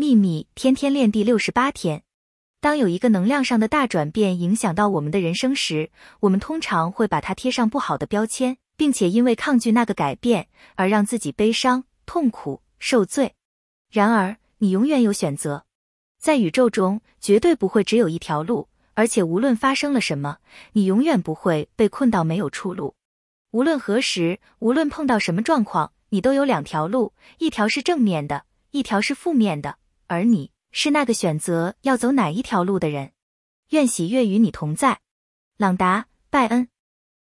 [0.00, 2.04] 秘密天天练第六十八天。
[2.60, 5.90] 当有一个能量上的大转变影响到我们的人生时，
[6.20, 13.34] 我们通常会把它贴上不好的标签，并且因为抗拒那个改变而让自己悲伤、痛苦、受罪。
[13.90, 15.64] 然而，你永远有选择，
[16.16, 20.38] 在宇宙中绝对不会只有一条路，而且无论发生了什么，
[20.74, 22.94] 你永远不会被困到没有出路。
[23.50, 29.78] 无论何时，无论碰到什么状况，你都有两条路，一条是正面的，一条是负面的。
[30.08, 33.12] 而你是那个选择要走哪一条路的人，
[33.68, 35.00] 愿喜悦与你同在。
[35.58, 36.68] 朗达·拜恩。